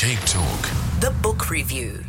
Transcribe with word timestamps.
Cape 0.00 0.18
Talk. 0.20 0.62
The 1.00 1.10
Book 1.20 1.50
Review. 1.50 2.06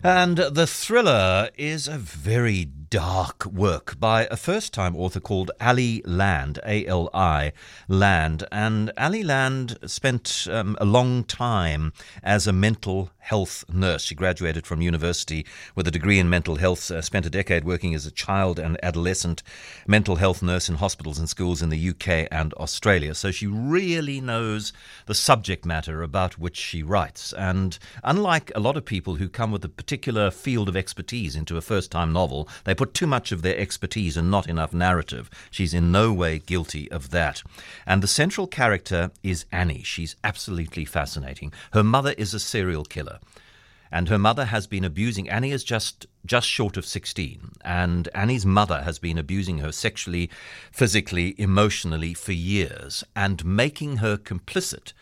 And 0.00 0.36
the 0.38 0.64
thriller 0.64 1.50
is 1.56 1.88
a 1.88 1.98
very 1.98 2.64
dark 2.64 3.44
work 3.46 3.98
by 3.98 4.28
a 4.30 4.36
first 4.36 4.72
time 4.72 4.94
author 4.94 5.18
called 5.18 5.50
Ali 5.60 6.02
Land, 6.04 6.60
A 6.64 6.86
L 6.86 7.10
I 7.12 7.52
Land. 7.88 8.44
And 8.52 8.92
Ali 8.96 9.24
Land 9.24 9.76
spent 9.86 10.46
um, 10.48 10.76
a 10.80 10.84
long 10.84 11.24
time 11.24 11.92
as 12.22 12.46
a 12.46 12.52
mental 12.52 13.10
health 13.26 13.64
nurse. 13.68 14.04
She 14.04 14.14
graduated 14.14 14.66
from 14.66 14.80
university 14.80 15.44
with 15.74 15.88
a 15.88 15.90
degree 15.90 16.20
in 16.20 16.30
mental 16.30 16.56
health, 16.56 16.92
uh, 16.92 17.02
spent 17.02 17.26
a 17.26 17.30
decade 17.30 17.64
working 17.64 17.92
as 17.92 18.06
a 18.06 18.12
child 18.12 18.60
and 18.60 18.78
adolescent 18.84 19.42
mental 19.84 20.16
health 20.16 20.44
nurse 20.44 20.68
in 20.68 20.76
hospitals 20.76 21.18
and 21.18 21.28
schools 21.28 21.60
in 21.60 21.68
the 21.68 21.88
UK 21.90 22.28
and 22.30 22.54
Australia. 22.54 23.16
So 23.16 23.32
she 23.32 23.48
really 23.48 24.20
knows 24.20 24.72
the 25.06 25.14
subject 25.14 25.66
matter 25.66 26.02
about 26.02 26.38
which 26.38 26.56
she 26.56 26.84
writes. 26.84 27.32
And 27.32 27.76
unlike 28.04 28.52
a 28.54 28.60
lot 28.60 28.76
of 28.76 28.84
people 28.84 29.16
who 29.16 29.28
come 29.28 29.50
with 29.50 29.64
a 29.64 29.68
particular 29.68 30.30
field 30.30 30.68
of 30.68 30.76
expertise 30.76 31.34
into 31.34 31.56
a 31.56 31.60
first 31.60 31.90
time 31.90 32.12
novel, 32.12 32.48
they 32.62 32.76
put 32.76 32.94
too 32.94 33.08
much 33.08 33.32
of 33.32 33.42
their 33.42 33.58
expertise 33.58 34.16
and 34.16 34.30
not 34.30 34.48
enough 34.48 34.72
narrative. 34.72 35.28
She's 35.50 35.74
in 35.74 35.90
no 35.90 36.12
way 36.12 36.38
guilty 36.38 36.88
of 36.92 37.10
that. 37.10 37.42
And 37.86 38.04
the 38.04 38.08
central 38.08 38.46
character 38.46 39.10
is 39.24 39.46
Annie. 39.50 39.82
She's 39.82 40.14
absolutely 40.22 40.84
fascinating. 40.84 41.52
Her 41.72 41.82
mother 41.82 42.14
is 42.16 42.32
a 42.32 42.38
serial 42.38 42.84
killer. 42.84 43.15
And 43.90 44.08
her 44.08 44.18
mother 44.18 44.46
has 44.46 44.66
been 44.66 44.84
abusing 44.84 45.28
Annie 45.28 45.52
is 45.52 45.64
just 45.64 46.06
just 46.24 46.48
short 46.48 46.76
of 46.76 46.84
16 46.84 47.52
and 47.64 48.08
Annie's 48.14 48.44
mother 48.44 48.82
has 48.82 48.98
been 48.98 49.16
abusing 49.16 49.58
her 49.58 49.70
sexually, 49.70 50.28
physically, 50.72 51.34
emotionally 51.38 52.12
for 52.12 52.32
years 52.32 53.04
and 53.14 53.44
making 53.44 53.98
her 53.98 54.16
complicit 54.16 54.92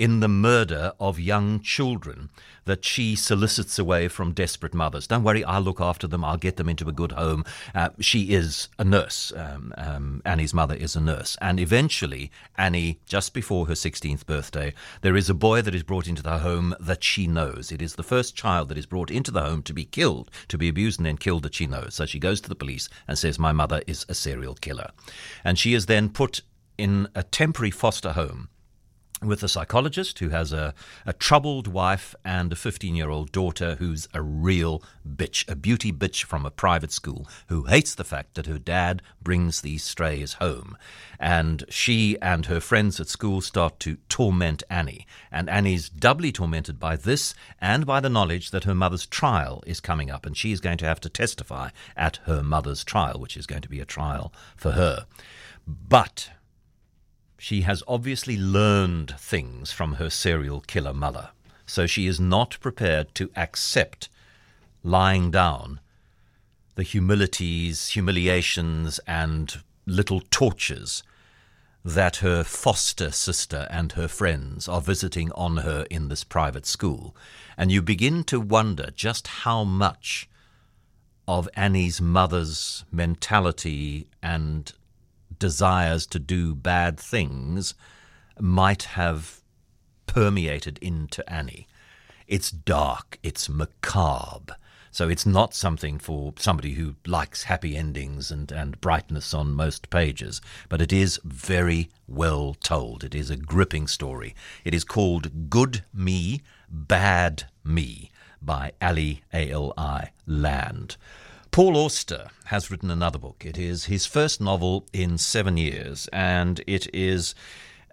in 0.00 0.20
the 0.20 0.28
murder 0.28 0.94
of 0.98 1.20
young 1.20 1.60
children 1.60 2.30
that 2.64 2.86
she 2.86 3.14
solicits 3.14 3.78
away 3.78 4.08
from 4.08 4.32
desperate 4.32 4.72
mothers. 4.72 5.06
Don't 5.06 5.22
worry, 5.24 5.44
I'll 5.44 5.60
look 5.60 5.78
after 5.78 6.06
them. 6.06 6.24
I'll 6.24 6.38
get 6.38 6.56
them 6.56 6.70
into 6.70 6.88
a 6.88 6.92
good 6.92 7.12
home. 7.12 7.44
Uh, 7.74 7.90
she 8.00 8.32
is 8.32 8.68
a 8.78 8.84
nurse. 8.84 9.30
Um, 9.36 9.74
um, 9.76 10.22
Annie's 10.24 10.54
mother 10.54 10.74
is 10.74 10.96
a 10.96 11.02
nurse. 11.02 11.36
And 11.42 11.60
eventually, 11.60 12.30
Annie, 12.56 12.98
just 13.04 13.34
before 13.34 13.66
her 13.66 13.74
16th 13.74 14.24
birthday, 14.24 14.72
there 15.02 15.16
is 15.16 15.28
a 15.28 15.34
boy 15.34 15.60
that 15.60 15.74
is 15.74 15.82
brought 15.82 16.08
into 16.08 16.22
the 16.22 16.38
home 16.38 16.74
that 16.80 17.04
she 17.04 17.26
knows. 17.26 17.70
It 17.70 17.82
is 17.82 17.96
the 17.96 18.02
first 18.02 18.34
child 18.34 18.70
that 18.70 18.78
is 18.78 18.86
brought 18.86 19.10
into 19.10 19.30
the 19.30 19.42
home 19.42 19.62
to 19.64 19.74
be 19.74 19.84
killed, 19.84 20.30
to 20.48 20.56
be 20.56 20.70
abused 20.70 20.98
and 20.98 21.04
then 21.04 21.18
killed 21.18 21.42
that 21.42 21.54
she 21.54 21.66
knows. 21.66 21.94
So 21.94 22.06
she 22.06 22.18
goes 22.18 22.40
to 22.40 22.48
the 22.48 22.54
police 22.54 22.88
and 23.06 23.18
says, 23.18 23.38
My 23.38 23.52
mother 23.52 23.82
is 23.86 24.06
a 24.08 24.14
serial 24.14 24.54
killer. 24.54 24.92
And 25.44 25.58
she 25.58 25.74
is 25.74 25.84
then 25.84 26.08
put 26.08 26.40
in 26.78 27.06
a 27.14 27.22
temporary 27.22 27.70
foster 27.70 28.12
home 28.12 28.48
with 29.22 29.42
a 29.42 29.48
psychologist 29.48 30.18
who 30.18 30.30
has 30.30 30.52
a, 30.52 30.74
a 31.04 31.12
troubled 31.12 31.68
wife 31.68 32.14
and 32.24 32.52
a 32.52 32.56
15 32.56 32.94
year 32.94 33.10
old 33.10 33.32
daughter 33.32 33.76
who's 33.76 34.08
a 34.14 34.22
real 34.22 34.82
bitch, 35.06 35.48
a 35.50 35.54
beauty 35.54 35.92
bitch 35.92 36.24
from 36.24 36.46
a 36.46 36.50
private 36.50 36.90
school 36.90 37.28
who 37.48 37.64
hates 37.64 37.94
the 37.94 38.04
fact 38.04 38.34
that 38.34 38.46
her 38.46 38.58
dad 38.58 39.02
brings 39.22 39.60
these 39.60 39.84
strays 39.84 40.34
home. 40.34 40.76
And 41.18 41.64
she 41.68 42.16
and 42.22 42.46
her 42.46 42.60
friends 42.60 42.98
at 42.98 43.08
school 43.08 43.42
start 43.42 43.78
to 43.80 43.98
torment 44.08 44.62
Annie. 44.70 45.06
And 45.30 45.50
Annie's 45.50 45.90
doubly 45.90 46.32
tormented 46.32 46.80
by 46.80 46.96
this 46.96 47.34
and 47.60 47.84
by 47.84 48.00
the 48.00 48.08
knowledge 48.08 48.50
that 48.50 48.64
her 48.64 48.74
mother's 48.74 49.06
trial 49.06 49.62
is 49.66 49.80
coming 49.80 50.10
up 50.10 50.24
and 50.24 50.36
she 50.36 50.52
is 50.52 50.60
going 50.60 50.78
to 50.78 50.86
have 50.86 51.00
to 51.00 51.10
testify 51.10 51.70
at 51.94 52.16
her 52.24 52.42
mother's 52.42 52.84
trial, 52.84 53.20
which 53.20 53.36
is 53.36 53.46
going 53.46 53.62
to 53.62 53.68
be 53.68 53.80
a 53.80 53.84
trial 53.84 54.32
for 54.56 54.72
her. 54.72 55.04
But 55.66 56.30
she 57.40 57.62
has 57.62 57.82
obviously 57.88 58.36
learned 58.36 59.14
things 59.18 59.72
from 59.72 59.94
her 59.94 60.10
serial 60.10 60.60
killer 60.60 60.92
mother. 60.92 61.30
So 61.64 61.86
she 61.86 62.06
is 62.06 62.20
not 62.20 62.60
prepared 62.60 63.14
to 63.14 63.30
accept 63.34 64.10
lying 64.82 65.30
down 65.30 65.80
the 66.74 66.82
humilities, 66.82 67.88
humiliations, 67.88 69.00
and 69.06 69.56
little 69.86 70.20
tortures 70.30 71.02
that 71.82 72.16
her 72.16 72.44
foster 72.44 73.10
sister 73.10 73.66
and 73.70 73.92
her 73.92 74.06
friends 74.06 74.68
are 74.68 74.82
visiting 74.82 75.32
on 75.32 75.58
her 75.58 75.86
in 75.88 76.08
this 76.08 76.24
private 76.24 76.66
school. 76.66 77.16
And 77.56 77.72
you 77.72 77.80
begin 77.80 78.22
to 78.24 78.38
wonder 78.38 78.90
just 78.94 79.26
how 79.28 79.64
much 79.64 80.28
of 81.26 81.48
Annie's 81.54 82.02
mother's 82.02 82.84
mentality 82.92 84.08
and 84.22 84.74
desires 85.40 86.06
to 86.06 86.20
do 86.20 86.54
bad 86.54 87.00
things 87.00 87.74
might 88.38 88.84
have 88.84 89.40
permeated 90.06 90.78
into 90.80 91.28
Annie. 91.28 91.66
It's 92.28 92.52
dark, 92.52 93.18
it's 93.24 93.48
macabre. 93.48 94.54
So 94.92 95.08
it's 95.08 95.26
not 95.26 95.54
something 95.54 95.98
for 95.98 96.34
somebody 96.36 96.72
who 96.74 96.96
likes 97.06 97.44
happy 97.44 97.76
endings 97.76 98.30
and, 98.32 98.50
and 98.50 98.80
brightness 98.80 99.32
on 99.32 99.52
most 99.54 99.88
pages, 99.88 100.40
but 100.68 100.80
it 100.82 100.92
is 100.92 101.20
very 101.24 101.90
well 102.08 102.54
told. 102.60 103.04
It 103.04 103.14
is 103.14 103.30
a 103.30 103.36
gripping 103.36 103.86
story. 103.86 104.34
It 104.64 104.74
is 104.74 104.82
called 104.82 105.48
Good 105.48 105.84
Me, 105.94 106.40
Bad 106.68 107.44
Me 107.62 108.10
by 108.42 108.72
Ali 108.82 109.22
A.L.I. 109.32 110.10
Land. 110.26 110.96
Paul 111.50 111.76
Auster 111.76 112.30
has 112.44 112.70
written 112.70 112.92
another 112.92 113.18
book. 113.18 113.42
It 113.44 113.58
is 113.58 113.86
his 113.86 114.06
first 114.06 114.40
novel 114.40 114.86
in 114.92 115.18
seven 115.18 115.56
years, 115.56 116.08
and 116.12 116.62
it 116.64 116.86
is 116.94 117.34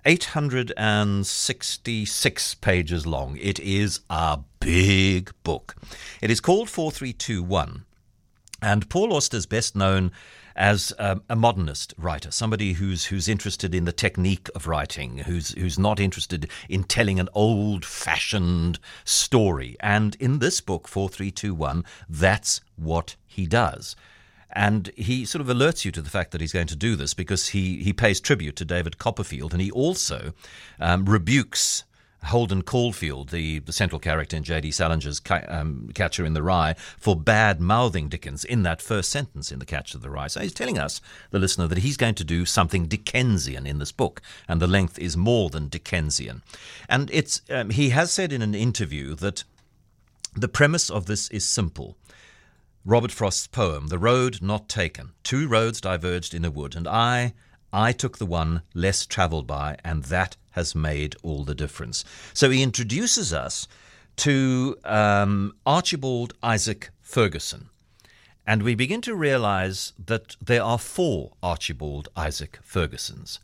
866 0.06 2.54
pages 2.56 3.08
long. 3.08 3.36
It 3.42 3.60
is 3.60 4.02
a 4.12 4.38
big 4.60 5.32
book. 5.44 5.76
It 6.22 6.30
is 6.30 6.40
called 6.40 6.70
4321. 6.70 7.84
And 8.62 8.88
Paul 8.90 9.12
Auster 9.12 9.38
is 9.38 9.48
best 9.48 9.76
known 9.76 10.12
as 10.58 10.92
a, 10.98 11.22
a, 11.30 11.36
modernist 11.36 11.94
writer, 11.98 12.32
somebody 12.32 12.74
who's 12.74 13.06
who's 13.06 13.30
interested 13.30 13.76
in 13.76 13.86
the 13.86 13.92
technique 13.92 14.50
of 14.56 14.68
writing, 14.68 15.20
who's 15.20 15.52
who's 15.52 15.78
not 15.78 16.00
interested 16.00 16.50
in 16.68 16.84
telling 16.84 17.20
an 17.20 17.30
old-fashioned 17.34 18.80
story. 19.06 19.78
And 19.80 20.16
in 20.16 20.40
this 20.40 20.60
book, 20.60 20.88
4321, 20.88 21.86
that's 22.10 22.62
what 22.76 23.16
he 23.26 23.46
does. 23.46 23.96
And 24.52 24.92
he 24.96 25.26
sort 25.26 25.42
of 25.42 25.48
alerts 25.48 25.86
you 25.86 25.92
to 25.92 26.02
the 26.02 26.10
fact 26.10 26.32
that 26.32 26.42
he's 26.42 26.54
going 26.54 26.68
to 26.68 26.76
do 26.76 26.96
this 26.96 27.14
because 27.14 27.50
he, 27.50 27.84
he 27.84 27.94
pays 27.94 28.20
tribute 28.20 28.56
to 28.56 28.66
David 28.66 28.98
Copperfield 28.98 29.54
and 29.54 29.62
he 29.62 29.70
also 29.70 30.34
um, 30.80 31.06
rebukes 31.06 31.84
Holden 32.26 32.64
Caulfield, 32.64 33.30
the, 33.30 33.60
the 33.60 33.72
central 33.72 34.00
character 34.00 34.36
in 34.36 34.44
J.D. 34.44 34.72
Salinger's 34.72 35.22
um, 35.48 35.90
Catcher 35.94 36.26
in 36.26 36.34
the 36.34 36.44
Rye, 36.44 36.76
for 36.98 37.16
bad 37.16 37.62
mouthing 37.62 38.10
Dickens 38.10 38.44
in 38.44 38.64
that 38.64 38.82
first 38.82 39.10
sentence 39.10 39.52
in 39.52 39.60
The 39.60 39.66
Catcher 39.66 39.98
in 39.98 40.02
the 40.02 40.10
Rye. 40.10 40.28
So 40.28 40.42
he's 40.42 40.54
telling 40.54 40.78
us, 40.78 41.00
the 41.32 41.40
listener, 41.40 41.68
that 41.68 41.80
he's 41.80 41.98
going 41.98 42.16
to 42.16 42.24
do 42.24 42.46
something 42.46 42.88
Dickensian 42.88 43.66
in 43.66 43.80
this 43.80 43.92
book, 43.92 44.22
and 44.48 44.62
the 44.62 44.68
length 44.68 45.00
is 45.00 45.16
more 45.16 45.50
than 45.50 45.70
Dickensian. 45.70 46.42
And 46.90 47.10
it's 47.14 47.42
um, 47.50 47.70
he 47.70 47.90
has 47.90 48.12
said 48.12 48.34
in 48.34 48.42
an 48.42 48.56
interview 48.56 49.16
that 49.16 49.44
the 50.36 50.48
premise 50.48 50.90
of 50.90 51.06
this 51.06 51.30
is 51.30 51.48
simple. 51.48 51.98
Robert 52.86 53.12
Frost's 53.12 53.48
poem, 53.48 53.88
The 53.88 54.00
Road 54.00 54.42
Not 54.42 54.70
Taken. 54.70 55.12
Two 55.24 55.48
roads 55.48 55.82
diverged 55.82 56.34
in 56.34 56.46
a 56.46 56.52
wood, 56.52 56.76
and 56.76 56.88
I, 56.88 57.34
I 57.72 57.92
took 57.92 58.18
the 58.18 58.26
one 58.26 58.62
less 58.74 59.06
travelled 59.06 59.48
by, 59.48 59.78
and 59.84 60.04
that 60.06 60.38
has 60.52 60.74
made 60.74 61.16
all 61.24 61.44
the 61.44 61.56
difference. 61.56 62.04
So 62.34 62.50
he 62.50 62.64
introduces 62.64 63.34
us 63.34 63.68
to 64.18 64.78
um, 64.84 65.54
Archibald 65.66 66.34
Isaac 66.42 66.90
Ferguson. 67.02 67.70
And 68.46 68.64
we 68.64 68.76
begin 68.76 69.02
to 69.02 69.16
realize 69.16 69.94
that 70.04 70.36
there 70.42 70.64
are 70.64 70.80
four 70.80 71.34
Archibald 71.44 72.08
Isaac 72.16 72.60
Fergusons. 72.64 73.40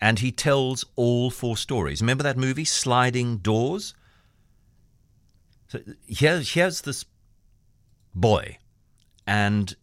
And 0.00 0.20
he 0.20 0.30
tells 0.30 0.84
all 0.94 1.30
four 1.30 1.56
stories. 1.56 2.00
Remember 2.00 2.22
that 2.22 2.36
movie, 2.36 2.64
Sliding 2.64 3.38
Doors? 3.38 3.94
So 5.68 5.80
here, 6.06 6.40
here's 6.40 6.82
this 6.82 7.04
boy 8.14 8.58
and 9.26 9.74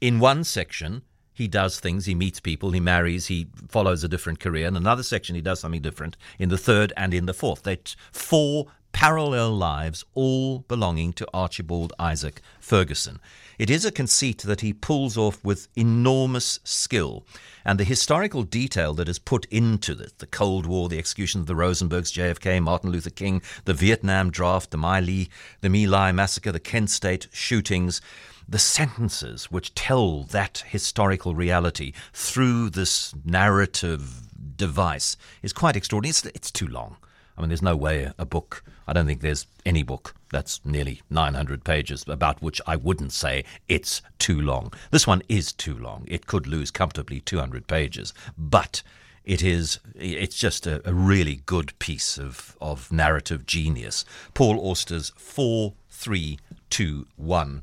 in 0.00 0.20
one 0.20 0.44
section, 0.44 1.02
he 1.40 1.48
does 1.48 1.80
things, 1.80 2.04
he 2.04 2.14
meets 2.14 2.38
people, 2.38 2.70
he 2.70 2.80
marries, 2.80 3.26
he 3.26 3.48
follows 3.68 4.04
a 4.04 4.08
different 4.08 4.38
career. 4.40 4.68
In 4.68 4.76
another 4.76 5.02
section, 5.02 5.34
he 5.34 5.40
does 5.40 5.58
something 5.58 5.80
different. 5.80 6.16
In 6.38 6.50
the 6.50 6.58
third 6.58 6.92
and 6.96 7.14
in 7.14 7.24
the 7.24 7.34
fourth. 7.34 7.62
They're 7.62 7.78
four 8.12 8.66
parallel 8.92 9.56
lives, 9.56 10.04
all 10.14 10.60
belonging 10.60 11.14
to 11.14 11.26
Archibald 11.32 11.92
Isaac 11.98 12.42
Ferguson. 12.60 13.20
It 13.58 13.70
is 13.70 13.84
a 13.84 13.92
conceit 13.92 14.38
that 14.42 14.60
he 14.60 14.72
pulls 14.72 15.16
off 15.16 15.42
with 15.42 15.68
enormous 15.76 16.60
skill, 16.64 17.24
and 17.64 17.80
the 17.80 17.84
historical 17.84 18.42
detail 18.42 18.92
that 18.94 19.08
is 19.08 19.18
put 19.18 19.46
into 19.46 19.92
it 19.92 20.18
the 20.18 20.26
Cold 20.26 20.66
War, 20.66 20.88
the 20.88 20.98
execution 20.98 21.40
of 21.40 21.46
the 21.46 21.54
Rosenbergs, 21.54 22.12
JFK, 22.12 22.62
Martin 22.62 22.90
Luther 22.90 23.10
King, 23.10 23.40
the 23.64 23.74
Vietnam 23.74 24.30
draft, 24.30 24.70
the 24.70 24.76
My 24.76 25.00
Lai, 25.00 25.28
the 25.60 25.70
My 25.70 25.84
Lai 25.86 26.12
massacre, 26.12 26.52
the 26.52 26.60
Kent 26.60 26.90
State 26.90 27.28
shootings 27.32 28.02
the 28.50 28.58
sentences 28.58 29.44
which 29.44 29.74
tell 29.74 30.24
that 30.24 30.64
historical 30.66 31.34
reality 31.36 31.92
through 32.12 32.68
this 32.70 33.14
narrative 33.24 34.22
device 34.56 35.16
is 35.40 35.52
quite 35.52 35.76
extraordinary. 35.76 36.10
It's, 36.10 36.26
it's 36.26 36.50
too 36.50 36.66
long. 36.66 36.96
I 37.38 37.40
mean, 37.40 37.50
there's 37.50 37.62
no 37.62 37.76
way 37.76 38.10
a 38.18 38.26
book, 38.26 38.64
I 38.88 38.92
don't 38.92 39.06
think 39.06 39.20
there's 39.20 39.46
any 39.64 39.84
book 39.84 40.16
that's 40.32 40.60
nearly 40.64 41.00
900 41.08 41.62
pages 41.64 42.04
about 42.08 42.42
which 42.42 42.60
I 42.66 42.74
wouldn't 42.74 43.12
say 43.12 43.44
it's 43.68 44.02
too 44.18 44.40
long. 44.40 44.72
This 44.90 45.06
one 45.06 45.22
is 45.28 45.52
too 45.52 45.78
long. 45.78 46.04
It 46.08 46.26
could 46.26 46.48
lose 46.48 46.72
comfortably 46.72 47.20
200 47.20 47.68
pages, 47.68 48.12
but 48.36 48.82
it 49.24 49.42
is 49.42 49.78
it's 49.94 50.36
just 50.36 50.66
a, 50.66 50.86
a 50.88 50.92
really 50.92 51.42
good 51.46 51.78
piece 51.78 52.18
of, 52.18 52.56
of 52.60 52.90
narrative 52.90 53.46
genius. 53.46 54.04
Paul 54.34 54.58
Auster's 54.60 55.12
4321. 55.16 57.62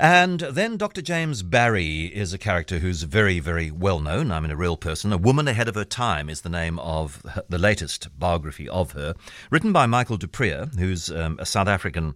And 0.00 0.40
then 0.40 0.78
Dr. 0.78 1.02
James 1.02 1.42
Barry 1.42 2.06
is 2.06 2.32
a 2.32 2.38
character 2.38 2.78
who's 2.78 3.02
very, 3.02 3.38
very 3.38 3.70
well 3.70 4.00
known. 4.00 4.32
I 4.32 4.40
mean, 4.40 4.50
a 4.50 4.56
real 4.56 4.78
person. 4.78 5.12
A 5.12 5.18
Woman 5.18 5.46
Ahead 5.46 5.68
of 5.68 5.74
Her 5.74 5.84
Time 5.84 6.30
is 6.30 6.40
the 6.40 6.48
name 6.48 6.78
of 6.78 7.22
the 7.50 7.58
latest 7.58 8.08
biography 8.18 8.66
of 8.66 8.92
her, 8.92 9.14
written 9.50 9.74
by 9.74 9.84
Michael 9.84 10.16
du 10.16 10.26
Preez, 10.26 10.78
who's 10.78 11.10
um, 11.10 11.36
a 11.38 11.44
South 11.44 11.68
African 11.68 12.14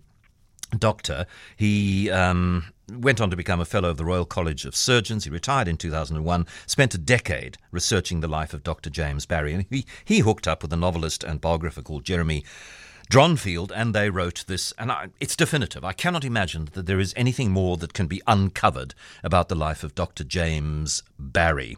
doctor. 0.78 1.26
He 1.58 2.10
um, 2.10 2.72
went 2.90 3.20
on 3.20 3.28
to 3.28 3.36
become 3.36 3.60
a 3.60 3.66
fellow 3.66 3.90
of 3.90 3.98
the 3.98 4.06
Royal 4.06 4.25
College 4.25 4.64
of 4.64 4.75
Surgeons. 4.75 5.25
He 5.25 5.30
retired 5.30 5.69
in 5.69 5.76
2001, 5.76 6.46
spent 6.66 6.94
a 6.94 6.98
decade 6.98 7.58
researching 7.70 8.20
the 8.20 8.28
life 8.28 8.54
of 8.54 8.62
Dr. 8.62 8.88
James 8.88 9.26
Barry, 9.26 9.52
and 9.52 9.66
he, 9.69 9.84
he 10.06 10.20
hooked 10.20 10.48
up 10.48 10.62
with 10.62 10.72
a 10.72 10.76
novelist 10.78 11.22
and 11.22 11.38
biographer 11.38 11.82
called 11.82 12.04
Jeremy 12.04 12.46
Dronfield, 13.10 13.70
and 13.74 13.94
they 13.94 14.10
wrote 14.10 14.44
this, 14.46 14.72
and 14.78 14.90
I, 14.90 15.08
it's 15.20 15.36
definitive. 15.36 15.84
I 15.84 15.92
cannot 15.92 16.24
imagine 16.24 16.68
that 16.72 16.86
there 16.86 17.00
is 17.00 17.14
anything 17.16 17.50
more 17.50 17.76
that 17.76 17.92
can 17.92 18.06
be 18.06 18.22
uncovered 18.26 18.94
about 19.22 19.48
the 19.48 19.54
life 19.54 19.84
of 19.84 19.94
Dr. 19.94 20.24
James 20.24 21.02
Barry. 21.18 21.76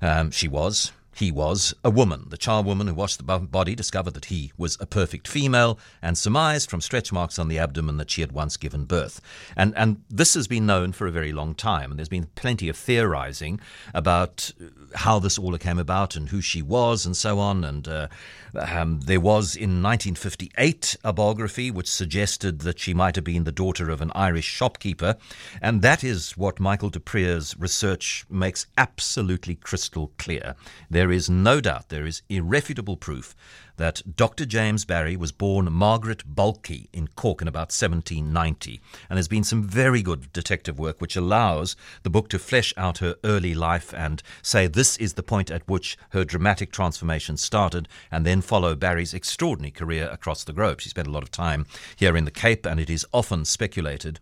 Um, 0.00 0.30
she 0.30 0.48
was 0.48 0.92
he 1.20 1.30
was 1.30 1.74
a 1.84 1.90
woman. 1.90 2.26
The 2.28 2.38
charwoman 2.38 2.88
who 2.88 2.94
washed 2.94 3.18
the 3.18 3.38
body 3.38 3.74
discovered 3.74 4.14
that 4.14 4.26
he 4.26 4.52
was 4.56 4.78
a 4.80 4.86
perfect 4.86 5.28
female 5.28 5.78
and 6.00 6.16
surmised 6.16 6.70
from 6.70 6.80
stretch 6.80 7.12
marks 7.12 7.38
on 7.38 7.48
the 7.48 7.58
abdomen 7.58 7.98
that 7.98 8.10
she 8.10 8.22
had 8.22 8.32
once 8.32 8.56
given 8.56 8.86
birth. 8.86 9.20
And, 9.54 9.74
and 9.76 10.02
this 10.08 10.32
has 10.34 10.48
been 10.48 10.64
known 10.64 10.92
for 10.92 11.06
a 11.06 11.12
very 11.12 11.32
long 11.32 11.54
time. 11.54 11.90
And 11.90 11.98
there's 11.98 12.08
been 12.08 12.28
plenty 12.36 12.70
of 12.70 12.76
theorizing 12.76 13.60
about 13.92 14.52
how 14.94 15.18
this 15.18 15.38
all 15.38 15.56
came 15.58 15.78
about 15.78 16.16
and 16.16 16.28
who 16.28 16.40
she 16.40 16.62
was 16.62 17.06
and 17.06 17.16
so 17.16 17.38
on. 17.38 17.64
And 17.64 17.86
uh, 17.88 18.08
um, 18.54 19.00
there 19.00 19.20
was 19.20 19.56
in 19.56 19.82
1958 19.82 20.96
a 21.04 21.12
biography 21.12 21.70
which 21.70 21.90
suggested 21.90 22.60
that 22.60 22.78
she 22.78 22.94
might 22.94 23.16
have 23.16 23.24
been 23.24 23.44
the 23.44 23.52
daughter 23.52 23.90
of 23.90 24.00
an 24.00 24.12
Irish 24.14 24.44
shopkeeper. 24.44 25.16
And 25.60 25.82
that 25.82 26.04
is 26.04 26.36
what 26.36 26.60
Michael 26.60 26.90
Preez's 26.90 27.56
research 27.58 28.24
makes 28.28 28.66
absolutely 28.76 29.54
crystal 29.54 30.12
clear. 30.18 30.54
There 30.88 31.10
is 31.10 31.30
no 31.30 31.60
doubt, 31.60 31.88
there 31.88 32.06
is 32.06 32.22
irrefutable 32.28 32.96
proof 32.96 33.34
that 33.80 34.02
Dr. 34.14 34.44
James 34.44 34.84
Barry 34.84 35.16
was 35.16 35.32
born 35.32 35.72
Margaret 35.72 36.22
Bulkley 36.26 36.90
in 36.92 37.08
Cork 37.08 37.40
in 37.40 37.48
about 37.48 37.72
1790. 37.72 38.78
And 39.08 39.16
there's 39.16 39.26
been 39.26 39.42
some 39.42 39.62
very 39.62 40.02
good 40.02 40.30
detective 40.34 40.78
work 40.78 41.00
which 41.00 41.16
allows 41.16 41.76
the 42.02 42.10
book 42.10 42.28
to 42.28 42.38
flesh 42.38 42.74
out 42.76 42.98
her 42.98 43.16
early 43.24 43.54
life 43.54 43.94
and 43.94 44.22
say 44.42 44.66
this 44.80 44.96
is 44.96 45.12
the 45.12 45.22
point 45.22 45.50
at 45.50 45.68
which 45.68 45.98
her 46.12 46.24
dramatic 46.24 46.72
transformation 46.72 47.36
started, 47.36 47.86
and 48.10 48.24
then 48.24 48.40
follow 48.40 48.74
Barry's 48.74 49.12
extraordinary 49.12 49.70
career 49.70 50.08
across 50.10 50.42
the 50.42 50.54
globe. 50.54 50.80
She 50.80 50.88
spent 50.88 51.06
a 51.06 51.10
lot 51.10 51.22
of 51.22 51.30
time 51.30 51.66
here 51.96 52.16
in 52.16 52.24
the 52.24 52.30
Cape, 52.30 52.64
and 52.64 52.80
it 52.80 52.88
is 52.88 53.04
often 53.12 53.44
speculated 53.44 54.20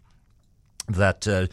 that. 0.88 1.28
Uh, 1.28 1.46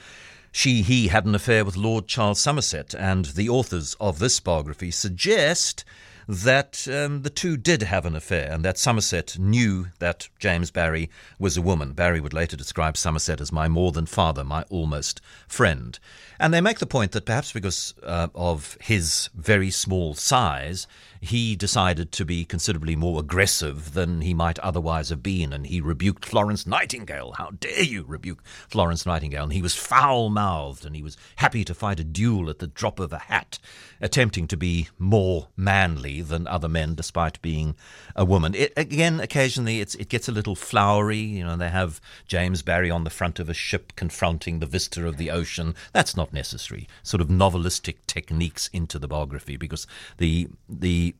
she 0.51 0.81
he 0.81 1.09
had 1.09 1.25
an 1.25 1.35
affair 1.35 1.63
with 1.65 1.77
Lord 1.77 2.07
Charles 2.07 2.39
Somerset, 2.39 2.95
and 2.95 3.25
the 3.25 3.47
authors 3.47 3.95
of 3.99 4.17
this 4.17 4.39
biography 4.39 4.89
suggest 4.89 5.85
that 6.27 6.87
um, 6.87 7.21
the 7.21 7.29
two 7.29 7.57
did 7.57 7.83
have 7.83 8.05
an 8.05 8.15
affair 8.15 8.51
and 8.51 8.63
that 8.65 8.77
Somerset 8.77 9.37
knew 9.37 9.87
that 9.99 10.29
James 10.39 10.71
Barry 10.71 11.09
was 11.39 11.57
a 11.57 11.61
woman. 11.61 11.93
Barry 11.93 12.19
would 12.19 12.33
later 12.33 12.57
describe 12.57 12.97
Somerset 12.97 13.41
as 13.41 13.51
my 13.51 13.67
more 13.67 13.91
than 13.91 14.05
father, 14.05 14.43
my 14.43 14.63
almost 14.69 15.21
friend. 15.47 15.99
And 16.39 16.53
they 16.53 16.61
make 16.61 16.79
the 16.79 16.85
point 16.85 17.11
that 17.11 17.25
perhaps 17.25 17.51
because 17.51 17.93
uh, 18.03 18.27
of 18.33 18.77
his 18.81 19.29
very 19.35 19.69
small 19.69 20.15
size, 20.15 20.87
he 21.21 21.55
decided 21.55 22.11
to 22.11 22.25
be 22.25 22.45
considerably 22.45 22.95
more 22.95 23.19
aggressive 23.19 23.93
than 23.93 24.21
he 24.21 24.33
might 24.33 24.59
otherwise 24.59 25.09
have 25.09 25.23
been. 25.23 25.53
And 25.53 25.67
he 25.67 25.81
rebuked 25.81 26.25
Florence 26.25 26.67
Nightingale. 26.67 27.33
How 27.37 27.51
dare 27.59 27.83
you 27.83 28.03
rebuke 28.07 28.43
Florence 28.67 29.05
Nightingale? 29.05 29.43
And 29.43 29.53
he 29.53 29.61
was 29.61 29.75
foul 29.75 30.29
mouthed 30.29 30.85
and 30.85 30.95
he 30.95 31.01
was 31.01 31.17
happy 31.37 31.63
to 31.65 31.73
fight 31.73 31.99
a 31.99 32.03
duel 32.03 32.49
at 32.49 32.59
the 32.59 32.67
drop 32.67 32.99
of 32.99 33.13
a 33.13 33.19
hat, 33.19 33.59
attempting 34.01 34.47
to 34.47 34.57
be 34.57 34.89
more 34.99 35.47
manly 35.57 36.21
than 36.21 36.47
other 36.47 36.69
men 36.69 36.95
despite 36.95 37.41
being 37.41 37.75
a 38.15 38.25
woman. 38.25 38.53
It, 38.53 38.73
again, 38.77 39.19
occasionally 39.19 39.81
it 39.81 40.09
gets 40.09 40.27
a 40.27 40.33
little 40.33 40.55
flowery. 40.55 41.17
You 41.17 41.43
know, 41.43 41.57
they 41.57 41.69
have 41.69 42.01
James 42.27 42.61
Barry 42.61 42.91
on 42.91 43.03
the 43.03 43.09
front 43.09 43.39
of 43.39 43.49
a 43.49 43.53
ship 43.53 43.93
confronting 43.95 44.59
the 44.59 44.65
vista 44.65 45.07
of 45.07 45.17
the 45.17 45.31
ocean. 45.31 45.75
That's 45.93 46.15
not 46.15 46.33
necessary. 46.33 46.87
Sort 47.03 47.21
of 47.21 47.27
novelistic 47.27 47.97
techniques 48.07 48.69
into 48.73 48.99
the 48.99 49.07
biography 49.07 49.57
because 49.57 49.87
the 50.17 50.49
the 50.67 51.14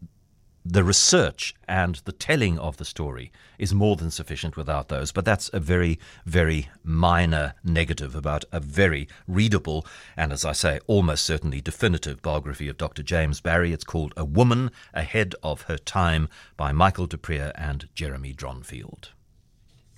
the 0.68 0.84
research 0.84 1.54
and 1.68 2.02
the 2.06 2.12
telling 2.12 2.58
of 2.58 2.78
the 2.78 2.86
story 2.86 3.32
is 3.60 3.74
more 3.74 3.96
than 3.96 4.10
sufficient 4.10 4.58
without 4.58 4.90
those. 4.90 5.12
But 5.12 5.24
that's 5.24 5.50
a 5.54 5.60
very, 5.60 6.00
very 6.26 6.70
minor 6.84 7.54
negative 7.64 8.16
about 8.16 8.46
a 8.52 8.60
very 8.60 9.08
readable 9.28 9.86
and, 10.18 10.34
as 10.34 10.44
I 10.44 10.54
say, 10.54 10.80
almost 10.88 11.24
certainly 11.24 11.62
definitive 11.62 12.24
biography 12.24 12.68
of 12.68 12.78
Dr. 12.78 13.04
James 13.04 13.42
Barry. 13.42 13.74
It's 13.74 13.84
called 13.84 14.14
A 14.18 14.26
Woman 14.26 14.72
Ahead 14.94 15.36
of 15.44 15.64
Her 15.64 15.78
Time 15.78 16.28
by 16.58 16.72
Michael 16.72 17.06
du 17.06 17.20
and 17.56 17.88
Jeremy 17.94 18.34
Dronfield. 18.34 19.10